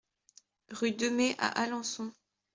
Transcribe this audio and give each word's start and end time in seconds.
Rue 0.71 0.93
Demées 0.93 1.35
à 1.37 1.47
Alençon 1.61 2.11